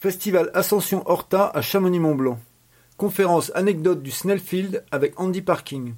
Festival 0.00 0.50
Ascension 0.54 1.02
Horta 1.06 1.50
à 1.52 1.60
Chamonix-Mont-Blanc. 1.60 2.38
Conférence 2.96 3.50
anecdote 3.56 4.00
du 4.00 4.12
Snellfield 4.12 4.84
avec 4.92 5.18
Andy 5.18 5.42
Parking. 5.42 5.94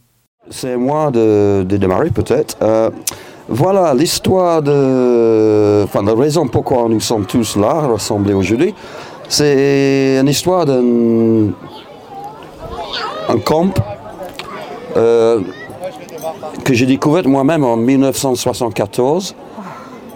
C'est 0.49 0.79
moi 0.79 1.11
de, 1.11 1.67
démarrer 1.69 2.09
peut-être. 2.09 2.57
Euh, 2.63 2.91
voilà 3.49 3.93
l'histoire 3.93 4.63
de. 4.63 5.83
Enfin, 5.85 6.03
la 6.03 6.15
raison 6.15 6.49
pourquoi 6.49 6.89
nous 6.89 7.01
sommes 7.01 7.27
tous 7.27 7.57
là, 7.57 7.75
rassemblés 7.75 8.33
aujourd'hui. 8.33 8.75
C'est 9.29 10.19
une 10.19 10.29
histoire 10.29 10.65
d'un 10.65 11.51
un 13.29 13.39
camp 13.39 13.75
euh, 14.97 15.41
que 16.65 16.73
j'ai 16.73 16.87
découvert 16.87 17.29
moi-même 17.29 17.65
en 17.65 17.77
1974. 17.77 19.35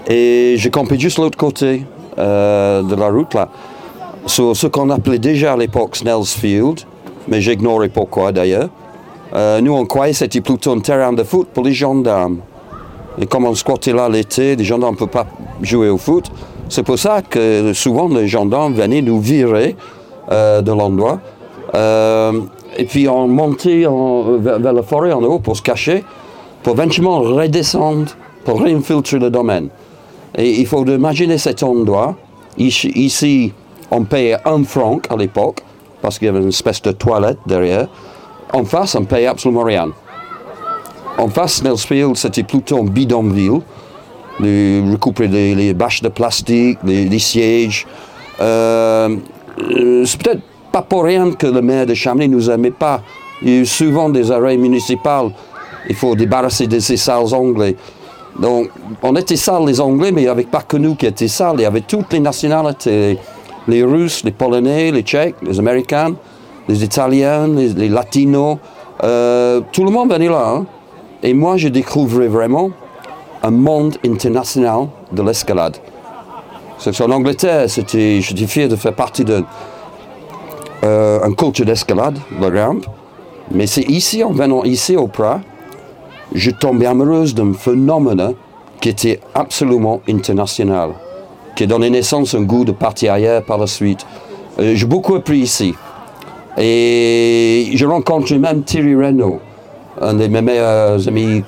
Et 0.08 0.54
j'ai 0.56 0.70
campé 0.70 0.98
juste 0.98 1.18
l'autre 1.18 1.36
côté 1.36 1.84
euh, 2.18 2.82
de 2.82 2.94
la 2.94 3.08
route 3.08 3.34
là, 3.34 3.48
sur 4.26 4.56
ce 4.56 4.66
qu'on 4.66 4.90
appelait 4.90 5.18
déjà 5.18 5.52
à 5.52 5.56
l'époque 5.56 5.96
Snell's 5.96 6.34
Field, 6.34 6.80
mais 7.28 7.40
j'ignorais 7.40 7.88
pourquoi 7.88 8.32
d'ailleurs. 8.32 8.68
Euh, 9.34 9.60
nous 9.60 9.72
on 9.72 9.84
croyait 9.84 10.12
que 10.12 10.18
c'était 10.18 10.40
plutôt 10.40 10.72
un 10.72 10.80
terrain 10.80 11.12
de 11.12 11.22
foot 11.24 11.48
pour 11.52 11.64
les 11.64 11.72
gendarmes. 11.72 12.38
Et 13.20 13.26
comme 13.26 13.44
on 13.44 13.54
squattait 13.54 13.92
là 13.92 14.08
l'été, 14.08 14.56
les 14.56 14.64
gendarmes 14.64 14.94
ne 14.94 14.98
peuvent 14.98 15.08
pas 15.08 15.26
jouer 15.62 15.88
au 15.88 15.98
foot. 15.98 16.30
C'est 16.68 16.82
pour 16.82 16.98
ça 16.98 17.22
que 17.22 17.72
souvent 17.72 18.08
les 18.08 18.28
gendarmes 18.28 18.74
venaient 18.74 19.02
nous 19.02 19.20
virer 19.20 19.76
euh, 20.30 20.62
de 20.62 20.72
l'endroit. 20.72 21.20
et 21.74 22.84
puis 22.84 23.08
on 23.08 23.28
montait 23.28 23.84
vers, 24.38 24.58
vers, 24.58 24.72
la 24.72 24.82
forêt 24.82 25.12
en 25.12 25.22
haut 25.22 25.38
pour 25.38 25.56
se 25.56 25.62
cacher, 25.62 26.04
pour 26.62 26.74
éventuellement 26.74 27.20
redescendre, 27.20 28.12
pour 28.44 28.62
réinfiltrer 28.62 29.18
le 29.18 29.30
domaine. 29.30 29.68
Et 30.36 30.60
il 30.60 30.66
faut 30.66 30.84
imaginer 30.84 31.38
cet 31.38 31.62
endroit. 31.62 32.16
Ici, 32.56 33.52
on 33.94 34.04
payait 34.04 34.36
un 34.44 34.64
franc 34.64 35.00
à 35.08 35.16
l'époque, 35.16 35.60
parce 36.02 36.18
qu'il 36.18 36.26
y 36.26 36.28
avait 36.28 36.40
une 36.40 36.48
espèce 36.48 36.82
de 36.82 36.90
toilette 36.90 37.38
derrière. 37.46 37.86
En 38.52 38.64
face, 38.64 38.96
on 38.96 39.04
payait 39.04 39.28
absolument 39.28 39.62
rien. 39.62 39.88
En 41.16 41.28
face, 41.28 41.54
Snellsfield, 41.54 42.16
c'était 42.16 42.42
plutôt 42.42 42.78
un 42.78 42.84
bidonville. 42.84 43.60
Les, 44.40 44.82
recouper 44.90 45.28
les, 45.28 45.74
bâches 45.74 46.02
de 46.02 46.08
plastique, 46.08 46.78
les, 46.82 47.18
sièges. 47.20 47.86
Euh, 48.40 49.16
euh, 49.60 50.04
c'est 50.04 50.20
peut-être 50.20 50.42
pas 50.72 50.82
pour 50.82 51.04
rien 51.04 51.30
que 51.30 51.46
le 51.46 51.62
maire 51.62 51.86
de 51.86 51.94
Chamonix 51.94 52.28
nous 52.28 52.50
aimait 52.50 52.72
pas. 52.72 53.00
Il 53.42 53.48
y 53.48 53.58
a 53.58 53.60
eu 53.60 53.66
souvent 53.66 54.08
des 54.08 54.32
arrêts 54.32 54.56
municipaux. 54.56 55.30
Il 55.88 55.94
faut 55.94 56.16
débarrasser 56.16 56.66
de 56.66 56.80
ces 56.80 56.96
salles 56.96 57.32
anglais. 57.32 57.76
Donc, 58.38 58.70
on 59.02 59.14
était 59.14 59.36
sales 59.36 59.64
les 59.64 59.80
Anglais, 59.80 60.10
mais 60.10 60.22
il 60.22 60.24
n'y 60.24 60.30
avait 60.30 60.42
pas 60.42 60.62
que 60.62 60.76
nous 60.76 60.96
qui 60.96 61.06
étions 61.06 61.28
sales. 61.28 61.56
Il 61.58 61.62
y 61.62 61.66
avait 61.66 61.82
toutes 61.82 62.12
les 62.12 62.20
nationalités. 62.20 63.18
Les 63.68 63.82
Russes, 63.82 64.24
les 64.24 64.30
Polonais, 64.30 64.90
les 64.90 65.02
Tchèques, 65.02 65.36
les 65.42 65.58
Américains, 65.58 66.14
les 66.68 66.84
Italiens, 66.84 67.48
les, 67.48 67.88
Latinos. 67.88 68.58
Euh, 69.02 69.60
tout 69.72 69.84
le 69.84 69.90
monde 69.90 70.12
venait 70.12 70.28
là. 70.28 70.48
Hein. 70.48 70.66
Et 71.22 71.34
moi, 71.34 71.56
je 71.56 71.68
découvrais 71.68 72.28
vraiment 72.28 72.70
un 73.42 73.50
monde 73.50 73.96
international 74.04 74.88
de 75.12 75.22
l'escalade. 75.22 75.76
En 77.00 77.10
Angleterre, 77.10 77.66
j'étais 77.68 78.20
fier 78.46 78.68
de 78.68 78.76
faire 78.76 78.94
partie 78.94 79.24
d'un 79.24 79.44
euh, 80.84 81.34
culture 81.34 81.64
d'escalade, 81.64 82.18
la 82.40 82.66
rampe. 82.66 82.86
Mais 83.50 83.66
c'est 83.66 83.88
ici, 83.88 84.22
en 84.22 84.32
venant 84.32 84.64
ici 84.64 84.96
au 84.96 85.06
Prat, 85.06 85.40
je 86.34 86.50
tombais 86.50 86.86
amoureuse 86.86 87.34
d'un 87.34 87.52
phénomène 87.52 88.34
qui 88.80 88.88
était 88.90 89.20
absolument 89.34 90.00
international, 90.08 90.90
qui 91.54 91.64
a 91.64 91.66
donné 91.66 91.90
naissance 91.90 92.34
à 92.34 92.38
un 92.38 92.42
goût 92.42 92.64
de 92.64 92.72
partir 92.72 93.12
ailleurs 93.12 93.42
par 93.44 93.58
la 93.58 93.66
suite. 93.66 94.06
Euh, 94.58 94.74
j'ai 94.74 94.86
beaucoup 94.86 95.14
appris 95.14 95.38
ici. 95.38 95.74
Et 96.56 97.70
je 97.74 97.86
rencontre 97.86 98.32
même 98.34 98.62
Thierry 98.62 98.94
Renault, 98.94 99.40
un 100.00 100.14
de 100.14 100.26
mes 100.26 100.42
meilleurs 100.42 101.08
amis 101.08 101.42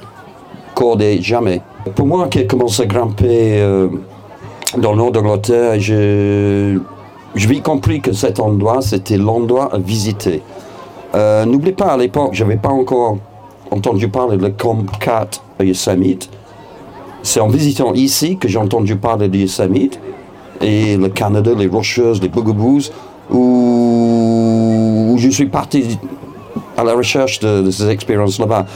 cordés 0.75 1.23
jamais. 1.23 1.61
Pour 1.95 2.07
moi 2.07 2.27
qui 2.29 2.41
ai 2.41 2.47
commencé 2.47 2.83
à 2.83 2.87
grimper 2.87 3.61
euh, 3.61 3.89
dans 4.77 4.93
le 4.93 4.99
nord 4.99 5.13
d'Angleterre, 5.13 5.79
je, 5.79 6.79
je 7.35 7.61
compris 7.61 8.01
que 8.01 8.13
cet 8.13 8.41
endroit, 8.41 8.83
c'était 8.83 9.17
l'endroit 9.17 9.73
à 9.73 9.79
visiter. 9.79 10.43
Euh, 11.15 11.45
n'oubliez 11.45 11.73
pas, 11.73 11.93
à 11.93 11.97
l'époque, 11.97 12.31
je 12.33 12.43
n'avais 12.43 12.57
pas 12.57 12.69
encore 12.69 13.19
entendu 13.71 14.09
parler 14.09 14.37
de 14.37 14.49
Camp 14.49 14.85
4 15.01 15.43
à 15.61 15.65
Yosemite. 15.65 16.29
C'est 17.23 17.41
en 17.41 17.49
visitant 17.49 17.93
ici 17.95 18.37
que 18.37 18.49
j'ai 18.49 18.59
entendu 18.59 18.97
parler 18.97 19.29
de 19.29 19.37
Yosemite 19.37 19.99
et 20.61 20.97
le 20.97 21.09
Canada, 21.09 21.53
les 21.57 21.67
Rocheuses, 21.67 22.21
les 22.23 22.29
Bougaboos, 22.29 22.91
où, 23.31 25.17
je 25.19 25.29
suis 25.29 25.47
parti 25.47 25.99
à 26.77 26.85
la 26.85 26.95
recherche 26.95 27.41
de, 27.41 27.71
ces 27.71 27.89
expériences 27.89 28.39
là-bas. 28.39 28.67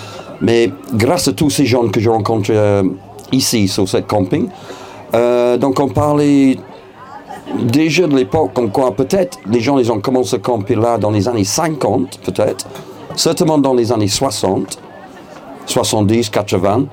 Mais 0.40 0.70
grâce 0.94 1.28
à 1.28 1.32
tous 1.32 1.50
ces 1.50 1.66
gens 1.66 1.88
que 1.88 2.00
j'ai 2.00 2.08
rencontrés 2.08 2.56
euh, 2.56 2.82
ici, 3.30 3.68
sur 3.68 3.88
cette 3.88 4.06
camping, 4.06 4.48
euh, 5.14 5.58
donc 5.58 5.78
on 5.80 5.88
parlait 5.88 6.56
déjà 7.62 8.06
de 8.06 8.16
l'époque, 8.16 8.52
comme 8.54 8.70
quoi 8.70 8.92
peut-être 8.94 9.38
les 9.46 9.60
gens 9.60 9.78
ils 9.78 9.92
ont 9.92 10.00
commencé 10.00 10.36
à 10.36 10.38
camper 10.38 10.76
là 10.76 10.98
dans 10.98 11.10
les 11.10 11.28
années 11.28 11.44
50, 11.44 12.20
peut-être 12.20 12.66
certainement 13.16 13.58
dans 13.58 13.74
les 13.74 13.92
années 13.92 14.08
60, 14.08 14.78
70, 15.66 16.30
80. 16.30 16.86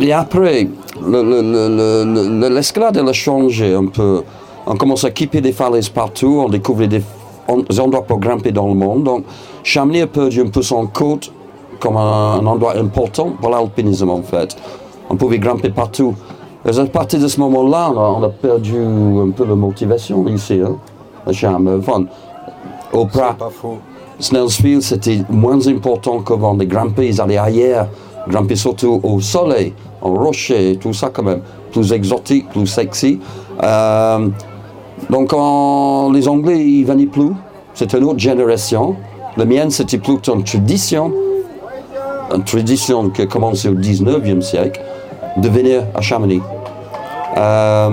Et 0.00 0.12
après, 0.12 0.68
l'escalade 2.48 2.96
a 2.96 3.12
changé 3.12 3.74
un 3.74 3.86
peu. 3.86 4.22
On 4.66 4.76
commence 4.76 5.04
à 5.04 5.08
équiper 5.08 5.40
des 5.40 5.52
falaises 5.52 5.88
partout, 5.88 6.42
on 6.44 6.48
découvre 6.48 6.86
des, 6.86 7.02
endroits 7.78 8.04
pour 8.04 8.18
grimper 8.18 8.52
dans 8.52 8.68
le 8.68 8.74
monde. 8.74 9.04
Donc, 9.04 9.24
Chamonix 9.62 10.02
a 10.02 10.06
perdu 10.06 10.40
un 10.40 10.48
peu 10.48 10.62
son 10.62 10.86
côte 10.86 11.32
comme 11.80 11.96
un, 11.96 12.44
endroit 12.46 12.76
important 12.76 13.32
pour 13.40 13.50
l'alpinisme 13.50 14.10
en 14.10 14.22
fait. 14.22 14.56
On 15.08 15.16
pouvait 15.16 15.38
grimper 15.38 15.70
partout. 15.70 16.14
Et 16.64 16.78
à 16.78 16.84
partir 16.86 17.20
de 17.20 17.28
ce 17.28 17.40
moment-là, 17.40 17.90
on 17.90 18.22
a 18.22 18.28
perdu 18.28 18.76
un 18.76 19.30
peu 19.30 19.46
la 19.46 19.54
motivation 19.54 20.26
ici, 20.28 20.60
hein, 20.64 20.76
à 21.26 21.32
Chamonix 21.32 21.82
au 22.92 23.06
Prat. 23.06 23.36
Snellsfield, 24.18 24.82
c'était 24.82 25.22
moins 25.30 25.66
important 25.66 26.20
qu'avant 26.20 26.54
de 26.54 26.64
grimper. 26.64 27.08
Ils 27.08 27.20
allaient 27.20 27.38
ailleurs, 27.38 27.88
grimper 28.28 28.56
surtout 28.56 29.00
au 29.02 29.20
soleil, 29.20 29.74
en 30.00 30.14
rocher, 30.14 30.78
tout 30.80 30.92
ça 30.92 31.10
quand 31.10 31.22
même. 31.22 31.40
Plus 31.72 31.92
exotique, 31.92 32.48
plus 32.50 32.66
sexy. 32.66 33.20
Euh, 33.62 34.28
donc 35.08 35.32
les 36.14 36.28
Anglais, 36.28 36.64
ils 36.64 36.84
venaient 36.84 37.06
plus. 37.06 37.32
C'était 37.74 37.98
une 37.98 38.04
autre 38.04 38.18
génération. 38.18 38.96
La 39.36 39.44
mienne, 39.44 39.70
c'était 39.70 39.98
plutôt 39.98 40.34
une 40.34 40.44
tradition. 40.44 41.12
Une 42.34 42.44
tradition 42.44 43.10
qui 43.10 43.22
a 43.22 43.26
commencé 43.26 43.68
au 43.68 43.74
19e 43.74 44.40
siècle, 44.40 44.80
de 45.36 45.48
venir 45.48 45.84
à 45.94 46.00
Chamonix. 46.00 46.42
Euh, 47.36 47.90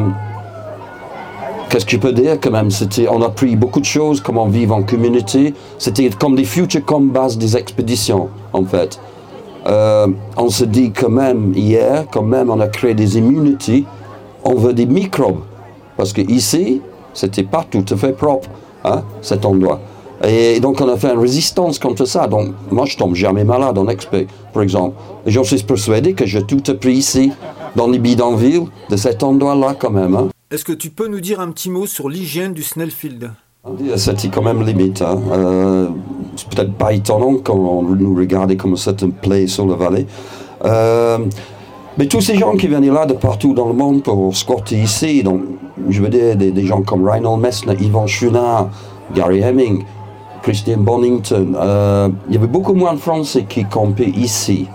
Qu'est-ce 1.69 1.85
que 1.85 1.91
je 1.91 1.97
peux 1.97 2.13
dire 2.13 2.39
quand 2.41 2.51
même? 2.51 2.71
C'était, 2.71 3.09
On 3.09 3.21
a 3.21 3.25
appris 3.25 3.57
beaucoup 3.57 3.81
de 3.81 3.85
choses, 3.85 4.21
comment 4.21 4.45
vivre 4.45 4.73
en 4.73 4.83
communauté. 4.83 5.53
C'était 5.77 6.09
comme 6.09 6.35
des 6.35 6.45
futures 6.45 6.85
combats 6.85 7.27
des 7.37 7.57
expéditions, 7.57 8.29
en 8.53 8.63
fait. 8.63 8.99
Euh, 9.67 10.07
on 10.37 10.49
se 10.49 10.63
dit 10.63 10.91
quand 10.91 11.09
même, 11.09 11.53
hier, 11.53 12.05
quand 12.11 12.23
même, 12.23 12.49
on 12.49 12.59
a 12.59 12.67
créé 12.67 12.93
des 12.93 13.17
immunités. 13.17 13.85
On 14.43 14.55
veut 14.55 14.73
des 14.73 14.85
microbes. 14.85 15.41
Parce 15.97 16.13
que 16.13 16.21
ici, 16.21 16.81
c'était 17.13 17.43
pas 17.43 17.65
tout 17.69 17.85
à 17.89 17.95
fait 17.97 18.13
propre, 18.13 18.49
hein, 18.83 19.03
cet 19.21 19.45
endroit. 19.45 19.79
Et 20.23 20.59
donc, 20.59 20.81
on 20.81 20.89
a 20.89 20.97
fait 20.97 21.13
une 21.13 21.19
résistance 21.19 21.79
contre 21.79 22.05
ça. 22.05 22.27
Donc, 22.27 22.49
moi, 22.71 22.85
je 22.85 22.97
tombe 22.97 23.13
jamais 23.13 23.43
malade 23.43 23.77
en 23.77 23.87
expé, 23.87 24.27
par 24.53 24.63
exemple. 24.63 24.95
Et 25.25 25.31
j'en 25.31 25.43
suis 25.43 25.61
persuadé 25.61 26.13
que 26.13 26.25
j'ai 26.25 26.43
tout 26.43 26.63
appris 26.67 26.93
ici, 26.93 27.31
dans 27.75 27.87
les 27.87 27.99
bidonvilles, 27.99 28.67
de 28.89 28.95
cet 28.95 29.21
endroit-là, 29.21 29.75
quand 29.77 29.91
même. 29.91 30.15
Hein. 30.15 30.27
Est-ce 30.49 30.63
que 30.63 30.73
tu 30.73 30.89
peux 30.89 31.07
nous 31.07 31.19
dire 31.19 31.39
un 31.39 31.51
petit 31.51 31.69
mot 31.69 31.85
sur 31.85 32.09
l'hygiène 32.09 32.53
du 32.53 32.63
Snellfield? 32.63 33.31
C'était 33.97 34.29
quand 34.29 34.41
même 34.41 34.63
limite. 34.65 35.01
Hein. 35.01 35.19
Euh, 35.31 35.87
c'est 36.37 36.49
peut-être 36.49 36.73
pas 36.73 36.93
étonnant 36.93 37.35
quand 37.43 37.55
on 37.55 37.83
nous 37.83 38.15
regardait 38.15 38.55
comme 38.55 38.75
un 38.75 39.09
plaie 39.09 39.47
sur 39.47 39.65
la 39.67 39.75
vallée. 39.75 40.07
Euh, 40.65 41.19
mais 41.97 42.05
tous 42.05 42.21
ces 42.21 42.35
gens 42.35 42.55
qui 42.55 42.67
viennent 42.67 42.93
là 42.93 43.05
de 43.05 43.13
partout 43.13 43.53
dans 43.53 43.67
le 43.67 43.73
monde 43.73 44.03
pour 44.03 44.35
squatter 44.35 44.77
ici, 44.77 45.23
donc 45.23 45.41
je 45.89 46.01
veux 46.01 46.09
dire 46.09 46.35
des, 46.35 46.65
gens 46.65 46.81
comme 46.81 47.07
Reinhold 47.07 47.41
Messner, 47.41 47.75
Yvan 47.79 48.05
Chunard, 48.05 48.69
Gary 49.15 49.41
Hemming, 49.41 49.83
Christian 50.43 50.77
Bonington, 50.77 51.55
euh, 51.55 52.09
il 52.27 52.35
y 52.35 52.37
avait 52.37 52.47
beaucoup 52.47 52.73
moins 52.73 52.93
de 52.93 52.99
Français 52.99 53.45
qui 53.49 53.65
campaient 53.65 54.11
ici. 54.15 54.67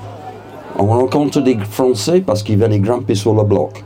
On 0.78 0.86
rencontre 0.86 1.40
des 1.40 1.56
Français 1.58 2.22
parce 2.22 2.42
qu'ils 2.42 2.58
venaient 2.58 2.80
grimper 2.80 3.14
sur 3.14 3.34
le 3.34 3.44
bloc. 3.44 3.84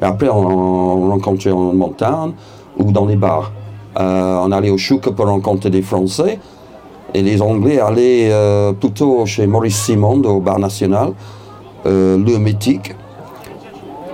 Et 0.00 0.04
après, 0.04 0.28
on, 0.28 1.10
rencontrait 1.10 1.50
en 1.50 1.74
montagne 1.74 2.32
ou 2.78 2.92
dans 2.92 3.04
les 3.04 3.16
bars. 3.16 3.52
Euh, 3.98 4.38
on 4.42 4.52
allait 4.52 4.70
au 4.70 4.78
Chouk 4.78 5.10
pour 5.10 5.26
rencontrer 5.26 5.70
des 5.70 5.82
Français. 5.82 6.38
Et 7.14 7.22
les 7.22 7.42
Anglais 7.42 7.80
allaient 7.80 8.30
euh, 8.30 8.72
plutôt 8.72 9.26
chez 9.26 9.46
Maurice 9.46 9.82
Simon 9.82 10.22
au 10.24 10.40
bar 10.40 10.58
national, 10.58 11.12
euh, 11.86 12.16
le 12.16 12.38
mythique. 12.38 12.94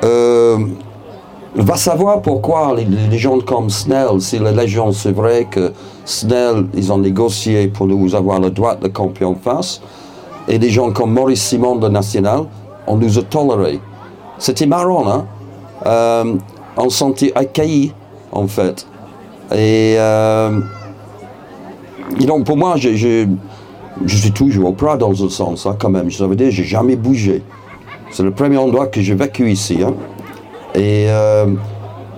va 0.03 1.77
savoir 1.77 2.21
pourquoi 2.21 2.75
les, 2.77 3.19
gens 3.19 3.41
comme 3.41 3.71
Snell, 3.71 4.21
si 4.21 4.39
la 4.39 4.53
légende 4.53 4.93
c'est 4.93 5.13
vrai 5.13 5.47
que 5.51 5.73
Snell, 6.05 6.67
ils 6.75 6.93
ont 6.93 6.99
négocié 6.99 7.69
pour 7.69 7.87
nous 7.87 8.15
avoir 8.15 8.41
le 8.41 8.51
droit 8.51 8.77
de 8.77 8.89
camper 8.89 9.25
en 9.25 9.35
face, 9.35 9.81
et 10.49 10.59
des 10.59 10.71
gens 10.71 10.93
comme 10.93 11.13
Maurice 11.13 11.43
Simon 11.43 11.77
de 11.77 11.89
National, 11.89 12.45
on 12.87 12.97
nous 12.97 13.19
a 13.19 13.23
toléré. 13.23 13.81
C'était 14.39 14.67
marrant, 14.67 15.09
hein? 15.09 15.27
Euh, 15.87 16.37
On 16.77 16.91
se 16.91 16.99
sentait 16.99 17.33
accueillis, 17.35 17.93
en 18.33 18.47
fait. 18.47 18.87
Et, 19.51 19.97
euh, 19.99 20.61
donc 22.27 22.45
pour 22.45 22.57
moi, 22.57 22.77
je, 22.77 22.95
je, 22.95 24.17
suis 24.17 24.33
toujours 24.33 24.71
au 24.71 24.73
Prat 24.73 24.97
dans 24.97 25.25
un 25.25 25.29
sens, 25.29 25.67
hein, 25.67 25.77
quand 25.79 25.91
même. 25.91 26.11
Je 26.11 26.17
savais 26.17 26.37
dire, 26.37 26.51
j'ai 26.51 26.65
jamais 26.65 26.97
bougé. 26.97 27.43
C'est 28.11 28.23
le 28.23 28.31
premier 28.31 28.57
endroit 28.57 28.87
que 28.87 29.01
j'ai 29.01 29.15
vécu 29.15 29.51
ici. 29.51 29.79
Hein. 29.83 29.95
Et 30.75 31.07
euh, 31.09 31.47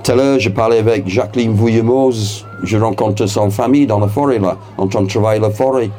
tout 0.03 0.13
à 0.13 0.15
l'heure, 0.15 0.39
j'ai 0.39 0.51
parlé 0.51 0.79
avec 0.79 1.09
Jacqueline 1.09 1.53
Vouillemoz. 1.53 2.45
Je 2.63 2.77
rencontre 2.77 3.27
son 3.27 3.51
famille 3.51 3.87
dans 3.87 4.01
la 4.01 4.09
forêt, 4.09 4.39
là, 4.39 4.57
en 4.77 4.87
train 4.89 5.03
de 5.03 5.09
travailler 5.09 5.41
la 5.41 5.51
forêt, 5.51 5.91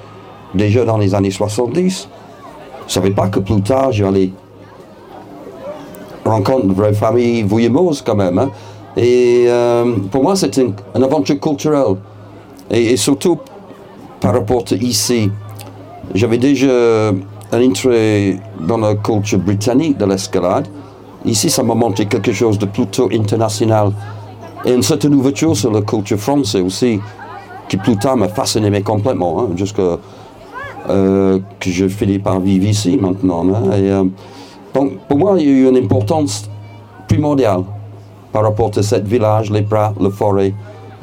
déjà 0.53 0.85
dans 0.85 0.97
les 0.97 1.15
années 1.15 1.31
70. 1.31 2.09
Je 2.79 2.85
ne 2.85 2.89
savais 2.89 3.11
pas 3.11 3.27
que 3.27 3.39
plus 3.39 3.61
tard, 3.61 3.91
j'allais 3.91 4.31
rencontrer 6.25 6.67
une 6.67 6.73
vraie 6.73 6.93
famille 6.93 7.43
Vouillemoz, 7.43 8.01
quand 8.01 8.15
même. 8.15 8.37
Hein. 8.37 8.49
Et 8.97 9.45
euh, 9.47 9.95
pour 10.11 10.23
moi, 10.23 10.35
c'est 10.35 10.57
une, 10.57 10.73
aventure 10.95 11.39
culturelle. 11.39 11.95
Et, 12.71 12.97
surtout 12.97 13.39
par 14.19 14.33
rapport 14.33 14.63
à 14.71 14.75
ici. 14.75 15.31
J'avais 16.13 16.37
déjà 16.37 17.11
un 17.51 17.61
intérêt 17.61 18.37
dans 18.59 18.77
la 18.77 18.95
culture 18.95 19.39
britannique 19.39 19.97
de 19.97 20.05
l'escalade. 20.05 20.67
Ici, 21.25 21.49
ça 21.49 21.63
m'a 21.63 21.75
montré 21.75 22.05
quelque 22.05 22.31
chose 22.31 22.57
de 22.57 22.65
plutôt 22.65 23.09
international. 23.11 23.91
Et 24.65 24.73
une 24.73 24.83
certaine 24.83 25.13
ouverture 25.13 25.55
sur 25.55 25.71
la 25.71 25.81
culture 25.81 26.17
française 26.17 26.61
aussi, 26.61 26.99
qui 27.67 27.77
plus 27.77 27.97
tard 27.97 28.17
m'a 28.17 28.27
fasciné 28.27 28.81
complètement, 28.81 29.41
hein, 29.41 29.49
jusqu'à 29.55 29.97
euh, 30.89 31.39
que 31.59 31.69
je 31.69 31.87
finis 31.87 32.19
par 32.19 32.39
vivre 32.39 32.65
ici 32.65 32.97
maintenant. 32.97 33.45
Hein. 33.53 33.71
Et, 33.73 33.89
euh, 33.91 34.03
donc, 34.73 34.97
pour 35.07 35.17
moi, 35.17 35.35
il 35.37 35.45
y 35.45 35.47
a 35.47 35.51
eu 35.51 35.69
une 35.69 35.77
importance 35.77 36.49
primordiale 37.07 37.63
par 38.31 38.43
rapport 38.43 38.71
à 38.75 38.81
ce 38.81 38.95
village, 38.95 39.51
les 39.51 39.61
bras, 39.61 39.93
la 39.99 40.09
forêt 40.09 40.53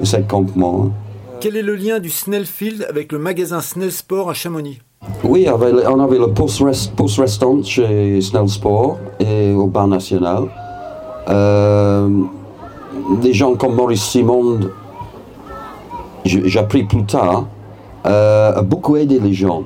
et 0.00 0.04
ce 0.04 0.16
campement. 0.18 0.86
Hein. 0.86 1.05
Quel 1.40 1.56
est 1.56 1.62
le 1.62 1.74
lien 1.74 1.98
du 1.98 2.08
Snellfield 2.08 2.86
avec 2.88 3.12
le 3.12 3.18
magasin 3.18 3.60
Snell 3.60 3.92
Sport 3.92 4.30
à 4.30 4.34
Chamonix? 4.34 4.80
Oui, 5.22 5.46
on 5.50 6.00
avait 6.00 6.18
le 6.18 6.28
post-restant 6.28 7.62
chez 7.62 8.20
Snell 8.20 8.48
Sport 8.48 8.98
et 9.20 9.52
au 9.52 9.66
Bar 9.66 9.86
National. 9.86 10.44
Euh, 11.28 12.08
des 13.20 13.32
gens 13.32 13.54
comme 13.54 13.74
Maurice 13.74 14.02
Simon, 14.02 14.60
j'ai 16.24 16.58
appris 16.58 16.84
plus 16.84 17.04
tard, 17.04 17.46
euh, 18.06 18.54
a 18.54 18.62
beaucoup 18.62 18.96
aidé 18.96 19.18
les 19.20 19.34
gens. 19.34 19.64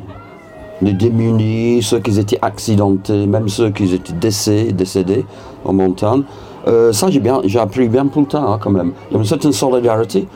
Les 0.83 0.93
démunis, 0.93 1.83
ceux 1.83 2.01
qui 2.01 2.19
étaient 2.19 2.39
accidentés, 2.43 3.27
même 3.27 3.49
ceux 3.49 3.71
qui 3.71 3.95
étaient 3.95 4.15
décédés, 4.15 4.73
décédés 4.73 5.25
en 5.65 5.73
montagne. 5.73 6.23
Euh, 6.67 6.93
ça, 6.93 7.09
j'ai 7.11 7.59
appris 7.59 7.89
bien 7.89 8.07
plus 8.07 8.27
tard, 8.27 8.51
hein, 8.51 8.59
quand 8.61 8.71
même. 8.71 8.93
Il 9.11 9.15
y 9.15 9.17
a 9.17 9.19
une 9.21 9.27
certaine 9.27 9.53
solidarité. 9.53 10.27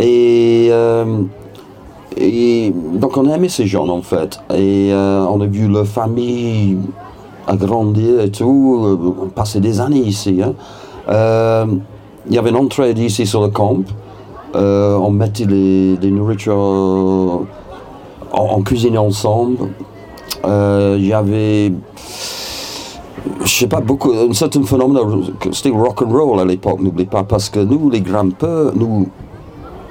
Et 0.00 0.70
et 2.16 2.72
donc 2.94 3.16
on 3.16 3.28
a 3.28 3.36
aimé 3.36 3.48
ces 3.48 3.66
gens 3.66 3.88
en 3.88 4.02
fait. 4.02 4.40
Et 4.54 4.90
euh, 4.92 5.24
on 5.28 5.40
a 5.40 5.46
vu 5.46 5.68
leur 5.68 5.86
famille 5.86 6.78
agrandir 7.46 8.20
et 8.20 8.30
tout, 8.30 8.82
euh, 8.84 9.28
passer 9.34 9.60
des 9.60 9.80
années 9.80 9.98
ici. 9.98 10.40
Hein. 10.42 10.54
Euh, 11.08 11.66
il 12.28 12.34
y 12.34 12.38
avait 12.38 12.50
une 12.50 12.56
entrée 12.56 12.92
ici 12.92 13.26
sur 13.26 13.42
le 13.42 13.48
camp. 13.48 13.82
on 14.54 15.10
mettait 15.10 15.44
les, 15.44 16.10
nourritures, 16.10 17.42
en, 18.32 18.62
cuisinait 18.62 18.98
ensemble. 18.98 19.70
Il 20.44 21.04
y 21.04 21.12
avait, 21.12 21.72
je 23.44 23.48
sais 23.48 23.66
pas, 23.66 23.80
beaucoup, 23.80 24.12
un 24.12 24.32
certain 24.32 24.62
phénomène, 24.62 25.02
c'était 25.50 25.70
rock 25.70 26.02
and 26.02 26.12
roll 26.12 26.38
à 26.38 26.44
l'époque, 26.44 26.80
n'oubliez 26.80 27.08
pas, 27.08 27.24
parce 27.24 27.50
que 27.50 27.58
nous, 27.58 27.90
les 27.90 28.00
grimpeurs, 28.00 28.72
nous, 28.76 29.08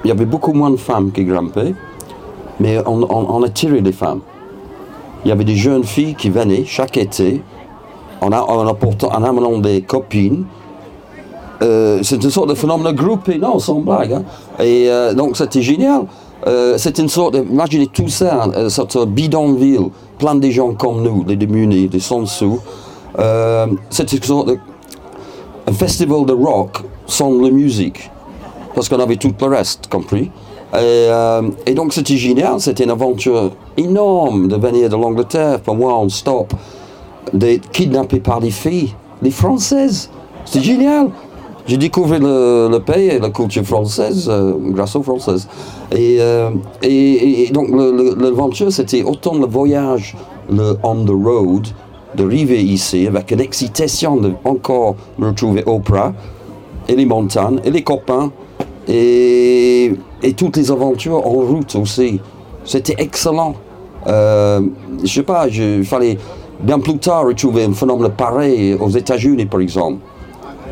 il 0.04 0.08
y 0.08 0.10
avait 0.10 0.26
beaucoup 0.26 0.52
moins 0.52 0.70
de 0.70 0.76
femmes 0.76 1.12
qui 1.12 1.24
grimpaient 1.24 1.74
mais 2.62 2.78
on, 2.86 3.42
a 3.42 3.48
tiré 3.48 3.80
les 3.80 3.92
femmes. 3.92 4.20
Il 5.24 5.28
y 5.28 5.32
avait 5.32 5.44
des 5.44 5.56
jeunes 5.56 5.84
filles 5.84 6.14
qui 6.14 6.30
venaient 6.30 6.64
chaque 6.64 6.96
été 6.96 7.42
en, 8.20 8.30
amenant 8.32 9.58
des 9.58 9.82
copines. 9.82 10.44
Euh, 11.60 12.00
c'est 12.02 12.22
une 12.22 12.30
sorte 12.30 12.48
de 12.48 12.54
phénomène 12.54 12.94
groupé, 12.94 13.38
non, 13.38 13.58
sans 13.58 13.80
blague. 13.80 14.12
Hein. 14.12 14.22
Et 14.60 14.88
euh, 14.88 15.14
donc 15.14 15.36
c'était 15.36 15.62
génial. 15.62 16.02
Euh, 16.46 16.74
c'est 16.76 16.98
une 16.98 17.08
sorte, 17.08 17.36
imaginez 17.36 17.86
tout 17.86 18.08
ça, 18.08 18.48
sorte 18.68 18.96
de 18.96 19.04
bidonville, 19.04 19.90
plein 20.18 20.34
de 20.34 20.50
gens 20.50 20.74
comme 20.74 21.02
nous, 21.02 21.24
les 21.26 21.36
démunis, 21.36 21.88
les 21.88 22.00
sans-sous. 22.00 22.58
c'est 23.90 24.12
une 24.12 24.22
sorte 24.22 24.48
de 24.48 24.58
un 25.68 25.72
festival 25.72 26.26
de 26.26 26.32
rock 26.32 26.82
sans 27.06 27.30
la 27.40 27.50
musique, 27.50 28.10
parce 28.74 28.88
qu'on 28.88 29.00
avait 29.00 29.16
tout 29.16 29.34
le 29.40 29.46
reste 29.46 29.88
compris. 29.88 30.30
Euh, 30.74 31.42
et, 31.66 31.74
donc 31.74 31.92
c'était 31.92 32.16
génial, 32.16 32.60
c'était 32.60 32.84
une 32.84 32.90
aventure 32.90 33.50
énorme 33.76 34.48
de 34.48 34.56
venir 34.56 34.88
de 34.88 34.96
l'Angleterre, 34.96 35.60
pour 35.60 35.74
moi 35.74 35.92
en 35.94 36.08
stop, 36.08 36.54
d'être 37.32 37.70
kidnappé 37.70 38.20
par 38.20 38.40
des 38.40 38.50
filles, 38.50 38.94
des 39.20 39.30
Françaises. 39.30 40.10
C'était 40.44 40.64
génial. 40.64 41.10
J'ai 41.66 41.76
découvert 41.76 42.18
le, 42.18 42.78
pays 42.78 43.08
et 43.08 43.18
la 43.20 43.30
culture 43.30 43.62
française 43.62 44.28
euh, 44.28 44.52
grâce 44.58 44.96
aux 44.96 45.02
Françaises. 45.02 45.46
Et, 45.92 46.16
euh, 46.20 46.50
donc 47.52 47.68
l'aventure, 48.18 48.72
c'était 48.72 49.02
autant 49.04 49.34
le 49.34 49.46
voyage, 49.46 50.16
le 50.50 50.76
on 50.82 51.04
the 51.04 51.10
road, 51.10 51.68
d'arriver 52.16 52.62
ici 52.62 53.06
avec 53.06 53.30
une 53.30 53.40
excitation 53.40 54.16
de 54.16 54.32
encore 54.44 54.96
me 55.18 55.28
retrouver 55.28 55.62
Oprah, 55.66 56.12
et 56.88 56.96
les 56.96 57.06
montagnes, 57.06 57.60
et 57.64 57.70
les 57.70 57.82
copains, 57.82 58.32
et, 58.88 59.94
toutes 60.36 60.56
les 60.56 60.70
aventures 60.70 61.26
en 61.26 61.30
route 61.30 61.74
aussi. 61.76 62.20
C'était 62.64 62.96
excellent. 62.98 63.54
Euh, 64.06 64.60
je 65.02 65.12
sais 65.12 65.22
pas, 65.22 65.46
il 65.48 65.84
fallait 65.84 66.18
bien 66.60 66.78
plus 66.78 66.98
tard 66.98 67.26
retrouver 67.26 67.64
un 67.64 67.72
phénomène 67.72 68.10
pareil 68.10 68.74
aux 68.74 68.88
États-Unis, 68.88 69.46
par 69.46 69.60
exemple, 69.60 69.98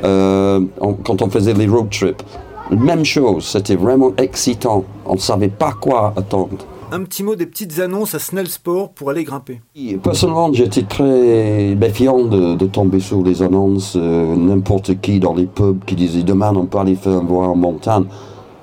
euh, 0.05 0.61
quand 1.05 1.23
on 1.23 1.31
faisait 1.31 1.55
les 1.55 1.67
road 1.67 1.91
trips. 1.91 2.23
Même 2.71 3.05
chose, 3.05 3.45
c'était 3.47 3.75
vraiment 3.75 4.13
excitant. 4.17 4.85
On 5.05 5.15
ne 5.15 5.19
savait 5.19 5.49
pas 5.49 5.73
quoi 5.73 6.13
attendre. 6.17 6.59
Un 6.93 7.05
petit 7.05 7.23
mot 7.23 7.37
des 7.37 7.47
petites 7.47 7.79
annonces 7.79 8.17
à 8.17 8.19
Snell 8.19 8.49
Sport 8.49 8.91
pour 8.91 9.11
aller 9.11 9.23
grimper. 9.23 9.61
Personnellement, 10.03 10.53
j'étais 10.53 10.83
très 10.83 11.77
méfiant 11.77 12.25
de, 12.25 12.67
tomber 12.67 12.99
sur 12.99 13.23
les 13.23 13.43
annonces. 13.43 13.95
Euh, 13.97 14.35
n'importe 14.35 15.01
qui 15.01 15.21
dans 15.21 15.35
les 15.35 15.47
pubs 15.47 15.85
qui 15.85 15.95
disait 15.95 16.25
demain 16.25 16.53
on 16.57 16.67
peut 16.67 16.79
aller 16.79 16.97
faire 16.97 17.13
un 17.13 17.25
voyage 17.25 17.51
en 17.51 17.57
montagne, 17.57 18.05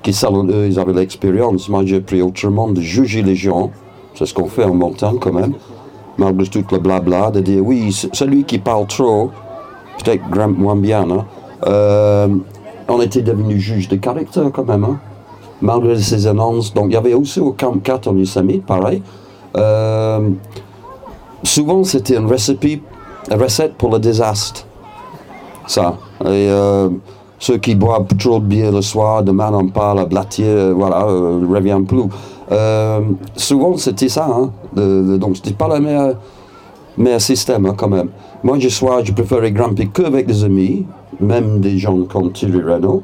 qui 0.02 0.12
selon 0.12 0.46
eux 0.46 0.66
ils 0.66 0.78
avaient 0.78 0.92
l'expérience. 0.92 1.70
Moi 1.70 1.86
j'ai 1.86 2.00
pris 2.00 2.20
autrement 2.20 2.68
de 2.68 2.82
juger 2.82 3.22
les 3.22 3.34
gens. 3.34 3.70
C'est 4.14 4.26
ce 4.26 4.34
qu'on 4.34 4.48
fait 4.48 4.64
en 4.64 4.74
montagne 4.74 5.18
quand 5.18 5.32
même. 5.32 5.54
Malgré 6.18 6.48
tout 6.48 6.64
le 6.70 6.78
blabla, 6.78 7.30
de 7.30 7.40
dire 7.40 7.64
oui, 7.64 7.92
celui 8.12 8.44
qui 8.44 8.58
parle 8.58 8.86
trop, 8.88 9.30
peut-être 10.04 10.28
grimpe 10.28 10.58
moins 10.58 10.76
bien. 10.76 11.08
Hein. 11.10 11.24
Euh, 11.66 12.28
on 12.88 13.00
était 13.00 13.22
devenu 13.22 13.58
juge 13.58 13.88
de 13.88 13.96
caractère 13.96 14.50
quand 14.52 14.64
même. 14.64 14.84
Hein 14.84 14.98
malgré 15.60 15.98
ces 15.98 16.26
annonces. 16.26 16.72
Donc 16.72 16.86
il 16.88 16.94
y 16.94 16.96
avait 16.96 17.14
aussi 17.14 17.40
au 17.40 17.52
Camp 17.52 17.74
4 17.82 18.08
en 18.08 18.16
Yosemite, 18.16 18.64
pareil. 18.64 19.02
Euh, 19.56 20.30
souvent 21.42 21.84
c'était 21.84 22.16
une 22.16 22.26
recette, 22.26 23.74
pour 23.76 23.90
le 23.90 23.98
désastre. 23.98 24.66
Ça. 25.66 25.96
Et 26.22 26.26
euh, 26.26 26.88
ceux 27.38 27.58
qui 27.58 27.74
boivent 27.74 28.06
trop 28.18 28.40
de 28.40 28.44
bière 28.44 28.72
le 28.72 28.82
soir, 28.82 29.22
demain 29.22 29.52
on 29.52 29.68
parle 29.68 30.00
à 30.00 30.04
Blatier, 30.04 30.46
euh, 30.46 30.72
voilà, 30.74 31.06
ne 31.06 31.46
revient 31.46 31.80
plus. 31.86 32.04
souvent 33.36 33.76
c'était 33.76 34.08
ça. 34.08 34.26
Hein, 34.26 34.50
de, 34.74 35.02
de, 35.02 35.16
donc 35.16 35.36
c'était 35.36 35.52
pas 35.52 35.68
le 35.68 35.80
meilleur, 36.96 37.20
système 37.20 37.66
hein, 37.66 37.74
quand 37.76 37.88
même. 37.88 38.08
Moi 38.42 38.58
je, 38.58 38.68
sois, 38.68 39.02
je 39.04 39.12
préférais 39.12 39.52
grimper 39.52 39.86
que 39.86 40.02
avec 40.02 40.26
des 40.26 40.44
amis, 40.44 40.86
même 41.20 41.60
des 41.60 41.78
gens 41.78 42.02
comme 42.04 42.32
Thierry 42.32 42.62
Renault 42.62 43.02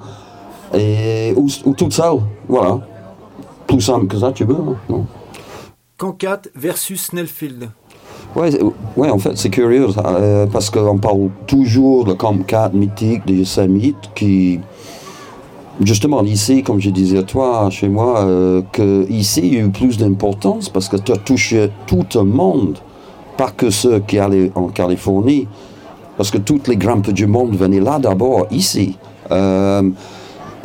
et, 0.76 1.33
ou, 1.37 1.49
ou 1.64 1.75
toute 1.75 1.93
seule. 1.93 2.19
Voilà. 2.49 2.81
Plus 3.66 3.81
simple 3.81 4.07
que 4.07 4.19
ça, 4.19 4.33
tu 4.33 4.45
veux. 4.45 4.54
Hein, 4.54 4.76
non 4.88 5.07
Cancat 5.97 6.43
versus 6.54 7.07
Snellfield. 7.07 7.71
Oui, 8.37 8.49
ouais, 8.97 9.11
en 9.11 9.19
fait, 9.19 9.37
c'est 9.37 9.50
curieux 9.50 9.87
euh, 10.04 10.47
parce 10.47 10.69
qu'on 10.69 10.99
parle 10.99 11.28
toujours 11.47 12.04
de 12.04 12.14
Camp 12.14 12.37
4 12.45 12.75
mythique, 12.75 13.25
de 13.26 13.35
Yosemite, 13.35 14.11
qui, 14.16 14.59
justement, 15.81 16.21
ici, 16.25 16.64
comme 16.64 16.81
je 16.81 16.90
disais 16.90 17.19
à 17.19 17.23
toi, 17.23 17.71
chez 17.71 17.88
moi, 17.88 18.25
euh, 18.25 18.62
que 18.73 19.09
ici, 19.09 19.40
il 19.45 19.54
y 19.54 19.57
a 19.59 19.61
eu 19.61 19.71
plus 19.71 19.99
d'importance 19.99 20.69
parce 20.69 20.88
que 20.88 20.97
tu 20.97 21.12
as 21.12 21.16
touché 21.16 21.71
tout 21.87 22.04
le 22.16 22.25
monde, 22.25 22.78
pas 23.37 23.50
que 23.50 23.71
ceux 23.71 24.00
qui 24.00 24.19
allaient 24.19 24.50
en 24.57 24.66
Californie, 24.66 25.47
parce 26.16 26.33
que 26.33 26.38
toutes 26.38 26.66
les 26.66 26.76
grimpes 26.76 27.12
du 27.12 27.28
monde 27.28 27.54
venaient 27.54 27.81
là 27.81 28.00
d'abord, 28.00 28.49
ici. 28.50 28.99
Euh, 29.31 29.83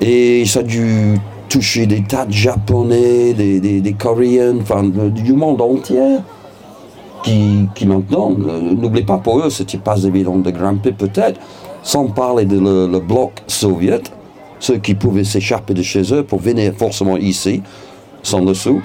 et 0.01 0.45
ça 0.45 0.59
a 0.59 0.63
dû 0.63 1.19
toucher 1.49 1.85
des 1.87 2.03
tas 2.03 2.25
de 2.25 2.31
Japonais, 2.31 3.33
des, 3.33 3.95
Coréens, 3.97 4.57
enfin 4.61 4.83
du 4.83 5.33
monde 5.33 5.61
entier. 5.61 6.17
Qui, 7.21 7.67
qui 7.75 7.85
maintenant, 7.85 8.29
n'oubliez 8.31 9.03
pas 9.03 9.17
pour 9.17 9.39
eux, 9.39 9.49
c'était 9.49 9.77
pas 9.77 10.01
évident 10.03 10.37
de 10.37 10.51
grimper 10.51 10.93
peut-être, 10.93 11.37
sans 11.83 12.07
parler 12.07 12.45
de 12.45 12.57
le, 12.57 12.99
bloc 12.99 13.33
soviétique, 13.45 14.13
ceux 14.59 14.77
qui 14.77 14.95
pouvaient 14.95 15.25
s'échapper 15.25 15.73
de 15.73 15.81
chez 15.81 16.13
eux 16.13 16.23
pour 16.23 16.39
venir 16.39 16.71
forcément 16.77 17.17
ici, 17.17 17.61
sans 18.23 18.41
dessous. 18.41 18.81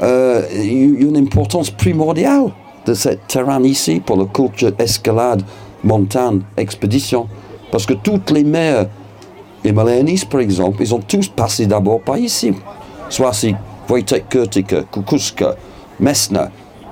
Euh, 0.00 0.42
il 0.54 1.02
y 1.02 1.04
a 1.04 1.08
une 1.08 1.18
importance 1.18 1.70
primordiale 1.70 2.52
de 2.86 2.94
ce 2.94 3.10
terrain 3.28 3.62
ici 3.62 4.00
pour 4.00 4.16
la 4.16 4.24
culture 4.24 4.72
escalade, 4.78 5.42
montagne, 5.82 6.40
expédition. 6.56 7.26
Parce 7.70 7.84
que 7.84 7.94
toutes 7.94 8.30
les 8.30 8.44
mers 8.44 8.86
Himalayas, 9.64 10.24
par 10.28 10.40
exemple, 10.40 10.82
ils 10.82 10.94
ont 10.94 11.00
tous 11.00 11.28
passé 11.28 11.66
d'abord 11.66 12.00
par 12.00 12.18
ici. 12.18 12.52
Soit 13.08 13.32
c'est 13.32 13.54
Wojtek 13.88 14.28
Kurtika, 14.28 14.82
Kukuska, 14.92 15.54
Messner, 16.00 16.46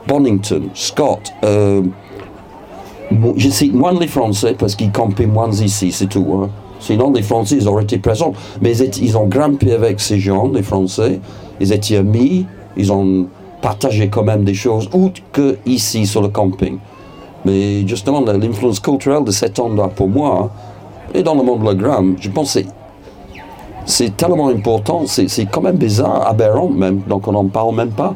Bonington, 0.07 0.63
Scott. 0.75 1.33
Euh, 1.45 1.83
je 3.37 3.49
cite 3.51 3.75
moins 3.75 3.99
les 3.99 4.07
Français 4.07 4.55
parce 4.59 4.75
qu'ils 4.75 4.93
campaient 4.93 5.27
moins 5.27 5.51
ici, 5.51 5.93
c'est 5.93 6.07
tout. 6.07 6.27
Hein. 6.35 6.51
Sinon, 6.81 7.13
les 7.13 7.23
Français, 7.23 7.57
ils 7.57 7.69
auraient 7.69 7.85
été 7.85 7.99
présents. 7.99 8.33
Mais 8.61 8.77
ils, 8.77 9.17
ont 9.17 9.27
grimpé 9.27 9.73
avec 9.73 10.01
ces 10.01 10.19
gens, 10.19 10.49
les 10.49 10.63
Français. 10.63 11.21
Ils 11.61 11.73
étaient 11.73 11.97
amis. 11.97 12.47
Ils 12.77 12.93
ont 12.93 13.27
partagé 13.61 14.09
quand 14.09 14.25
même 14.25 14.45
des 14.45 14.55
choses 14.55 14.89
autres 14.93 15.21
que 15.33 15.59
ici 15.65 16.07
sur 16.07 16.23
le 16.23 16.29
camping. 16.29 16.79
Mais 17.45 17.87
justement, 17.87 18.21
l'influence 18.21 18.81
culturelle 18.81 19.25
de 19.25 19.31
cet 19.31 19.61
endroit 19.61 19.89
pour 19.89 20.09
moi, 20.09 20.51
et 21.15 21.23
dans 21.23 21.35
le 21.35 21.43
monde 21.43 21.61
de 21.61 21.67
la 21.67 21.75
gramme, 21.75 22.17
je 22.21 22.31
pense 22.31 22.55
que 22.55 22.61
c'est 23.85 24.17
tellement 24.17 24.49
important, 24.49 25.05
c'est 25.07 25.47
quand 25.47 25.61
même 25.61 25.77
bizarre, 25.77 26.27
aberrant 26.27 26.69
même, 26.69 27.01
donc 27.07 27.27
on 27.27 27.33
n'en 27.33 27.47
parle 27.47 27.75
même 27.75 27.91
pas. 27.91 28.15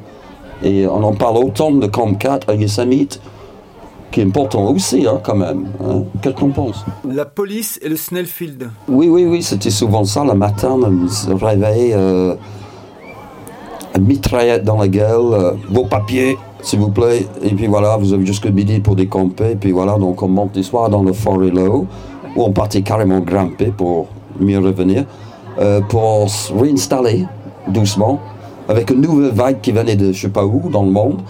Et 0.62 0.87
on 0.87 1.03
en 1.03 1.12
parle 1.12 1.37
autant 1.37 1.71
de 1.71 1.87
Camp 1.87 2.15
4 2.15 2.49
à 2.49 2.55
Yosemite, 2.55 3.21
qui 4.11 4.21
est 4.21 4.25
important 4.25 4.71
aussi, 4.71 5.07
hein, 5.07 5.21
quand 5.23 5.35
même. 5.35 5.67
Hein. 5.85 6.05
Qu'est-ce 6.23 6.35
qu'on 6.35 6.49
pense 6.49 6.85
La 7.07 7.26
police 7.26 7.79
et 7.83 7.88
le 7.88 7.97
Snellfield. 7.97 8.71
Oui, 8.88 9.09
oui, 9.09 9.26
oui, 9.26 9.43
c'était 9.43 9.71
souvent 9.71 10.05
ça 10.05 10.25
le 10.25 10.35
matin, 10.35 10.79
on 10.83 11.09
se 11.09 11.31
réveillait, 11.31 11.93
euh, 11.95 12.35
mitraillette 14.00 14.65
dans 14.65 14.79
la 14.79 14.88
gueule, 14.88 15.33
euh, 15.33 15.53
vos 15.69 15.85
papiers, 15.85 16.38
s'il 16.62 16.79
vous 16.79 16.91
plaît, 16.91 17.26
et 17.43 17.50
puis 17.50 17.67
voilà, 17.67 17.97
vous 17.97 18.12
avez 18.12 18.25
jusqu'à 18.25 18.50
midi 18.50 18.81
pour 18.81 18.97
décamper, 18.97 19.53
et 19.53 19.57
puis 19.57 19.73
voilà, 19.73 19.99
donc 19.99 20.23
on 20.23 20.29
monte 20.29 20.57
les 20.57 20.62
soirs 20.62 20.88
dans 20.88 21.03
le 21.03 21.12
forêt 21.12 21.50
low 21.50 21.87
où 22.37 22.45
on 22.45 22.52
partait 22.52 22.83
carrément 22.83 23.21
grimper 23.21 23.73
pour 23.76 24.09
mieux 24.38 24.59
revenir, 24.59 25.05
euh, 25.59 25.81
pour 25.81 26.28
se 26.28 26.52
réinstaller 26.52 27.26
doucement, 27.69 28.21
avec 28.69 28.90
une 28.90 29.00
nouvelle 29.00 29.33
vague 29.33 29.61
qui 29.61 29.73
venait 29.73 29.97
de 29.97 30.12
je 30.12 30.23
sais 30.23 30.28
pas 30.28 30.45
où 30.45 30.69
dans 30.69 30.83
le 30.83 30.90
monde, 30.90 31.21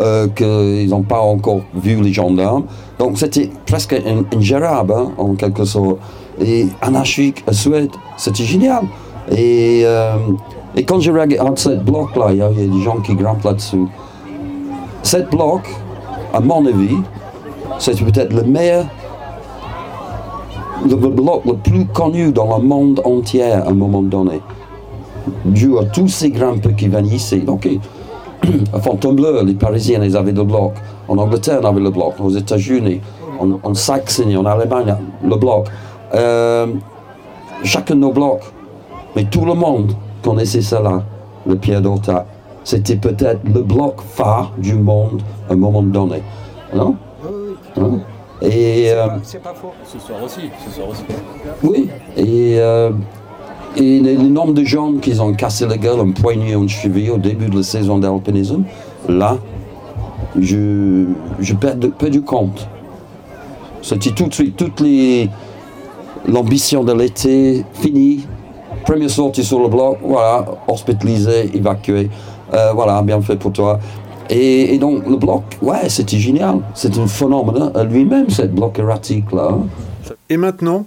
euh, 0.00 0.26
qu'ils 0.28 0.88
n'ont 0.88 1.02
pas 1.02 1.20
encore 1.20 1.60
vu 1.74 2.00
les 2.00 2.12
gendarmes. 2.12 2.64
Donc 2.98 3.18
c'était 3.18 3.50
presque 3.66 3.94
ingérable 4.34 4.92
hein, 4.92 5.12
en 5.18 5.34
quelque 5.34 5.64
sorte. 5.64 5.98
Et 6.40 6.66
anarchique 6.82 7.44
à 7.46 7.52
Suède, 7.52 7.90
c'était 8.16 8.42
génial. 8.42 8.82
Et, 9.30 9.82
euh, 9.84 10.16
quand 10.88 10.98
je 10.98 11.12
regarde 11.12 11.56
ce 11.56 11.68
bloc-là, 11.68 12.26
il 12.30 12.38
y, 12.38 12.42
a 12.42 12.48
des 12.48 12.82
gens 12.82 12.96
qui 12.96 13.14
grimpent 13.14 13.44
là-dessus. 13.44 13.86
Cette 15.04 15.30
bloc, 15.30 15.62
à 16.32 16.40
mon 16.40 16.66
avis, 16.66 16.96
c'est 17.78 17.96
peut-être 18.02 18.32
le 18.32 18.42
meilleur 18.42 18.86
le 20.82 20.96
bloc 20.96 21.44
le 21.44 21.54
plus 21.54 21.86
connu 21.86 22.32
dans 22.32 22.58
le 22.58 22.62
monde 22.62 23.00
entier 23.04 23.52
à 23.52 23.68
un 23.68 23.74
moment 23.74 24.02
donné. 24.02 24.40
Dû 25.44 25.78
à 25.78 25.84
tous 25.84 26.08
ces 26.08 26.30
grimpeurs 26.30 26.74
qui 26.76 26.88
viennent 26.88 27.06
ici. 27.06 27.44
À 28.74 28.78
Fontainebleau, 28.78 29.42
les 29.42 29.54
Parisiens, 29.54 30.02
ils 30.02 30.16
avaient 30.16 30.32
le 30.32 30.44
bloc. 30.44 30.74
En 31.08 31.16
Angleterre, 31.16 31.60
on 31.62 31.66
avait 31.66 31.80
le 31.80 31.90
bloc. 31.90 32.14
Aux 32.20 32.30
États-Unis, 32.30 33.00
en, 33.40 33.74
Saxony, 33.74 34.36
en 34.36 34.44
Allemagne, 34.44 34.94
le 35.22 35.36
bloc. 35.36 35.66
Euh, 36.14 36.66
chacun 37.62 37.94
de 37.94 38.00
nos 38.00 38.12
blocs. 38.12 38.42
Mais 39.16 39.24
tout 39.24 39.46
le 39.46 39.54
monde 39.54 39.92
connaissait 40.22 40.60
cela, 40.60 41.02
le 41.46 41.56
Pierre 41.56 41.80
d'Orta. 41.80 42.26
C'était 42.64 42.96
peut-être 42.96 43.40
le 43.44 43.62
bloc 43.62 44.00
phare 44.00 44.52
du 44.58 44.74
monde 44.74 45.22
à 45.48 45.52
un 45.52 45.56
moment 45.56 45.82
donné. 45.82 46.22
Non? 46.74 46.96
Hein? 47.76 48.00
Et 48.42 48.90
euh, 48.90 49.06
c'est 49.22 49.42
pas, 49.42 49.54
faux. 49.54 49.72
Ce 49.84 49.98
soir 49.98 50.22
aussi, 50.22 50.50
ce 50.66 50.70
soir 50.74 50.88
aussi. 50.88 51.04
Oui. 51.62 51.88
Et, 52.16 52.56
euh, 52.58 52.90
et 53.76 54.00
le, 54.00 54.28
nombre 54.28 54.52
de 54.52 54.64
gens 54.64 54.94
qui 54.94 55.18
ont 55.20 55.32
cassé 55.32 55.66
la 55.66 55.76
gueule, 55.76 56.00
un 56.00 56.10
poignet, 56.10 56.52
une 56.52 56.68
cheville 56.68 57.10
au 57.10 57.18
début 57.18 57.48
de 57.48 57.56
la 57.56 57.62
saison 57.62 57.98
d'alpinisme, 57.98 58.64
là, 59.08 59.38
je, 60.38 61.06
je 61.40 61.54
perds, 61.54 61.76
de, 61.76 62.08
du 62.08 62.22
compte. 62.22 62.68
C'était 63.82 64.10
tout 64.10 64.26
de 64.26 64.34
suite, 64.34 64.56
toute 64.56 64.80
les, 64.80 65.28
l'ambition 66.26 66.84
de 66.84 66.92
l'été 66.92 67.64
finie. 67.74 68.26
Première 68.84 69.10
sortie 69.10 69.44
sur 69.44 69.60
le 69.60 69.68
bloc, 69.68 69.98
voilà, 70.02 70.44
hospitalisé, 70.68 71.50
évacué. 71.56 72.10
Euh, 72.52 72.72
voilà, 72.74 73.00
bien 73.02 73.20
fait 73.20 73.36
pour 73.36 73.52
toi. 73.52 73.78
Et, 74.30 74.78
donc 74.78 75.06
le 75.06 75.16
bloc, 75.16 75.42
ouais, 75.60 75.88
c'était 75.88 76.18
génial. 76.18 76.60
C'est 76.74 76.96
un 76.98 77.06
phénomène 77.06 77.70
à 77.74 77.84
lui-même, 77.84 78.30
ce 78.30 78.42
bloc 78.42 78.78
erratique-là. 78.78 79.58
Et 80.28 80.36
maintenant? 80.36 80.86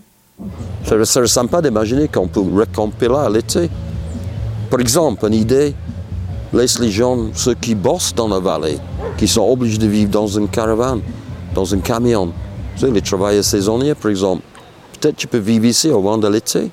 Ça 0.83 1.03
serait 1.05 1.27
sympa 1.27 1.61
d'imaginer 1.61 2.07
qu'on 2.07 2.27
peut 2.27 2.41
recamper 2.41 3.07
là 3.07 3.29
l'été. 3.29 3.69
Par 4.69 4.79
exemple, 4.79 5.25
une 5.27 5.33
idée, 5.33 5.73
laisse 6.53 6.79
les 6.79 6.91
gens, 6.91 7.17
ceux 7.33 7.53
qui 7.53 7.75
bossent 7.75 8.13
dans 8.13 8.27
la 8.27 8.39
vallée, 8.39 8.77
qui 9.17 9.27
sont 9.27 9.47
obligés 9.47 9.77
de 9.77 9.87
vivre 9.87 10.11
dans 10.11 10.27
une 10.27 10.47
caravane, 10.47 11.01
dans 11.53 11.73
un 11.73 11.79
camion. 11.79 12.31
Tu 12.75 12.81
sais, 12.81 12.91
les 12.91 13.01
travailleurs 13.01 13.43
saisonniers, 13.43 13.95
par 13.95 14.11
exemple. 14.11 14.43
Peut-être 14.99 15.15
tu 15.15 15.27
peux 15.27 15.37
vivre 15.37 15.65
ici 15.65 15.89
au 15.89 16.01
moment 16.01 16.17
de 16.17 16.27
l'été. 16.27 16.69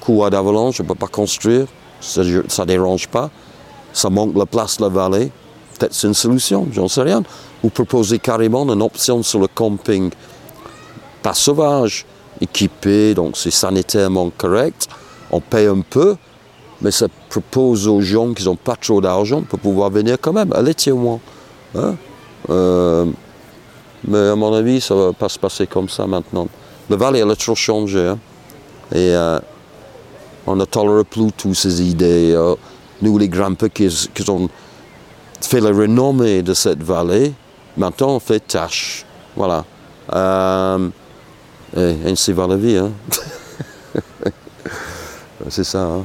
Coup 0.00 0.22
d'avalanche, 0.30 0.76
je 0.76 0.82
ne 0.82 0.88
peux 0.88 0.94
pas 0.94 1.08
construire, 1.08 1.66
ça 2.00 2.22
ne 2.22 2.64
dérange 2.64 3.08
pas. 3.08 3.30
Ça 3.92 4.10
manque 4.10 4.36
la 4.36 4.46
place 4.46 4.76
de 4.76 4.82
la 4.82 4.88
vallée 4.88 5.32
peut-être 5.78 5.94
c'est 5.94 6.06
une 6.06 6.14
solution, 6.14 6.66
j'en 6.72 6.88
sais 6.88 7.02
rien. 7.02 7.22
Ou 7.62 7.68
proposer 7.68 8.18
carrément 8.18 8.64
une 8.72 8.82
option 8.82 9.22
sur 9.22 9.40
le 9.40 9.48
camping, 9.48 10.10
pas 11.22 11.34
sauvage, 11.34 12.06
équipé, 12.40 13.14
donc 13.14 13.36
c'est 13.36 13.50
sanitairement 13.50 14.30
correct, 14.36 14.88
on 15.30 15.40
paye 15.40 15.66
un 15.66 15.80
peu, 15.80 16.16
mais 16.82 16.90
ça 16.90 17.06
propose 17.28 17.88
aux 17.88 18.00
gens 18.00 18.32
qui 18.34 18.44
n'ont 18.44 18.56
pas 18.56 18.76
trop 18.76 19.00
d'argent 19.00 19.42
pour 19.42 19.58
pouvoir 19.58 19.90
venir 19.90 20.18
quand 20.20 20.32
même, 20.32 20.52
l'été 20.62 20.92
au 20.92 20.98
moins. 20.98 21.20
Hein. 21.74 21.94
Euh, 22.50 23.06
mais 24.06 24.28
à 24.28 24.36
mon 24.36 24.52
avis, 24.52 24.80
ça 24.80 24.94
ne 24.94 25.00
va 25.00 25.12
pas 25.12 25.28
se 25.28 25.38
passer 25.38 25.66
comme 25.66 25.88
ça 25.88 26.06
maintenant. 26.06 26.48
Le 26.88 26.96
vallée, 26.96 27.20
elle 27.20 27.30
a 27.30 27.36
trop 27.36 27.54
changé. 27.54 28.06
Hein. 28.06 28.18
Et 28.92 29.14
euh, 29.14 29.40
on 30.46 30.54
ne 30.54 30.64
tolère 30.64 31.04
plus 31.04 31.32
toutes 31.32 31.54
ces 31.54 31.82
idées. 31.82 32.32
Euh, 32.34 32.54
nous, 33.02 33.18
les 33.18 33.28
grands-pères 33.28 33.72
qui, 33.72 33.88
qui 34.14 34.30
ont 34.30 34.48
fait 35.44 35.60
la 35.60 35.70
renommée 35.70 36.42
de 36.42 36.54
cette 36.54 36.82
vallée. 36.82 37.32
Maintenant, 37.76 38.16
on 38.16 38.20
fait 38.20 38.40
tâche. 38.40 39.04
Voilà. 39.36 39.64
Euh, 40.12 40.88
et 41.76 41.96
ainsi 42.06 42.32
va 42.32 42.46
la 42.46 42.56
vie. 42.56 42.80
C'est 45.48 45.64
ça. 45.64 45.82
Hein? 45.82 46.04